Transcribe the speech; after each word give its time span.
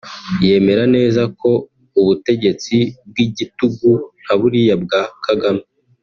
yemera 0.47 0.83
neza 0.95 1.21
ko 1.39 1.49
ubutegetsi 1.99 2.75
bw’igitugu 3.09 3.91
nka 4.21 4.35
buriya 4.39 4.75
bwa 4.83 5.01
Kagame 5.25 5.63